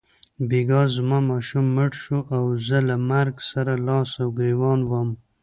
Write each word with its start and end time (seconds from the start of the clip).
بیګا 0.49 0.81
زما 0.95 1.19
ماشوم 1.29 1.65
مړ 1.75 1.91
شو 2.01 2.19
او 2.35 2.43
زه 2.67 2.77
له 2.87 2.95
مرګ 3.09 3.35
سره 3.51 3.73
لاس 3.87 4.09
او 4.21 4.27
ګرېوان 4.37 4.79
وم. 4.89 5.09